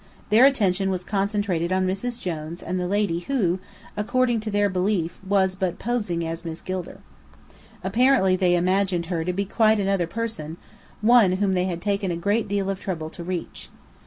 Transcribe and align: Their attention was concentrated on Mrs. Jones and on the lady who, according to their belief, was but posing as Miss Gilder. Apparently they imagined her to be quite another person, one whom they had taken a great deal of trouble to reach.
Their 0.31 0.45
attention 0.47 0.89
was 0.89 1.03
concentrated 1.03 1.71
on 1.71 1.85
Mrs. 1.85 2.19
Jones 2.19 2.63
and 2.63 2.69
on 2.71 2.77
the 2.77 2.87
lady 2.87 3.19
who, 3.19 3.59
according 3.95 4.39
to 4.39 4.49
their 4.49 4.67
belief, 4.67 5.19
was 5.23 5.53
but 5.55 5.77
posing 5.77 6.25
as 6.25 6.43
Miss 6.43 6.59
Gilder. 6.59 7.01
Apparently 7.83 8.35
they 8.35 8.55
imagined 8.55 9.05
her 9.13 9.23
to 9.23 9.31
be 9.31 9.45
quite 9.45 9.79
another 9.79 10.07
person, 10.07 10.57
one 11.01 11.33
whom 11.33 11.53
they 11.53 11.65
had 11.65 11.83
taken 11.83 12.09
a 12.09 12.15
great 12.15 12.47
deal 12.47 12.67
of 12.71 12.79
trouble 12.79 13.11
to 13.11 13.23
reach. 13.23 13.69